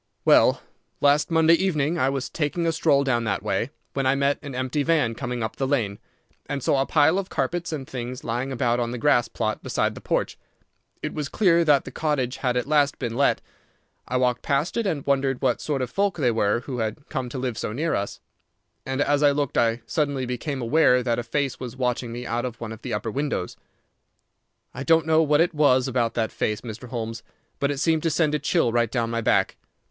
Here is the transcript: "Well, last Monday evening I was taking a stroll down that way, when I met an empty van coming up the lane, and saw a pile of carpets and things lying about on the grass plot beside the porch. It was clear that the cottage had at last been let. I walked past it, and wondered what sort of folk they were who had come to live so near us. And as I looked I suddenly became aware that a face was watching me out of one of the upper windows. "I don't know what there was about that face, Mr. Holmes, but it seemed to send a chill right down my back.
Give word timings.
"Well, 0.25 0.63
last 0.99 1.29
Monday 1.29 1.53
evening 1.53 1.99
I 1.99 2.09
was 2.09 2.27
taking 2.27 2.65
a 2.65 2.71
stroll 2.71 3.03
down 3.03 3.23
that 3.25 3.43
way, 3.43 3.69
when 3.93 4.07
I 4.07 4.15
met 4.15 4.39
an 4.41 4.55
empty 4.55 4.81
van 4.81 5.13
coming 5.13 5.43
up 5.43 5.57
the 5.57 5.67
lane, 5.67 5.99
and 6.47 6.63
saw 6.63 6.81
a 6.81 6.87
pile 6.87 7.19
of 7.19 7.29
carpets 7.29 7.71
and 7.71 7.87
things 7.87 8.23
lying 8.23 8.51
about 8.51 8.79
on 8.79 8.89
the 8.89 8.97
grass 8.97 9.27
plot 9.27 9.61
beside 9.61 9.93
the 9.93 10.01
porch. 10.01 10.39
It 11.03 11.13
was 11.13 11.29
clear 11.29 11.63
that 11.65 11.85
the 11.85 11.91
cottage 11.91 12.37
had 12.37 12.57
at 12.57 12.65
last 12.65 12.97
been 12.97 13.15
let. 13.15 13.41
I 14.07 14.17
walked 14.17 14.41
past 14.41 14.75
it, 14.75 14.87
and 14.87 15.05
wondered 15.05 15.39
what 15.39 15.61
sort 15.61 15.83
of 15.83 15.91
folk 15.91 16.17
they 16.17 16.31
were 16.31 16.61
who 16.61 16.79
had 16.79 17.07
come 17.09 17.29
to 17.29 17.37
live 17.37 17.55
so 17.55 17.71
near 17.71 17.93
us. 17.93 18.19
And 18.87 19.01
as 19.01 19.21
I 19.21 19.29
looked 19.29 19.55
I 19.55 19.83
suddenly 19.85 20.25
became 20.25 20.63
aware 20.63 21.03
that 21.03 21.19
a 21.19 21.23
face 21.23 21.59
was 21.59 21.77
watching 21.77 22.11
me 22.11 22.25
out 22.25 22.43
of 22.43 22.59
one 22.59 22.71
of 22.71 22.81
the 22.81 22.91
upper 22.91 23.11
windows. 23.11 23.55
"I 24.73 24.81
don't 24.81 25.05
know 25.05 25.21
what 25.21 25.37
there 25.37 25.49
was 25.53 25.87
about 25.87 26.15
that 26.15 26.31
face, 26.31 26.61
Mr. 26.61 26.89
Holmes, 26.89 27.21
but 27.59 27.69
it 27.69 27.77
seemed 27.77 28.01
to 28.01 28.09
send 28.09 28.33
a 28.33 28.39
chill 28.39 28.71
right 28.71 28.89
down 28.89 29.11
my 29.11 29.21
back. 29.21 29.57